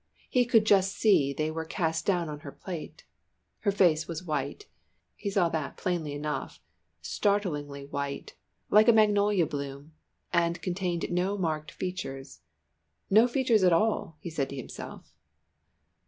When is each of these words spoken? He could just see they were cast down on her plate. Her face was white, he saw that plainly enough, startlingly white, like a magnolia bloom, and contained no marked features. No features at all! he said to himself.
He 0.31 0.45
could 0.47 0.65
just 0.65 0.93
see 0.95 1.31
they 1.31 1.51
were 1.51 1.63
cast 1.63 2.07
down 2.07 2.27
on 2.27 2.39
her 2.39 2.51
plate. 2.51 3.05
Her 3.59 3.71
face 3.71 4.07
was 4.07 4.23
white, 4.23 4.65
he 5.15 5.29
saw 5.29 5.47
that 5.49 5.77
plainly 5.77 6.13
enough, 6.13 6.59
startlingly 7.03 7.85
white, 7.85 8.35
like 8.71 8.87
a 8.87 8.93
magnolia 8.93 9.45
bloom, 9.45 9.93
and 10.33 10.59
contained 10.59 11.11
no 11.11 11.37
marked 11.37 11.69
features. 11.69 12.41
No 13.11 13.27
features 13.27 13.63
at 13.63 13.73
all! 13.73 14.17
he 14.21 14.31
said 14.31 14.49
to 14.49 14.55
himself. 14.55 15.13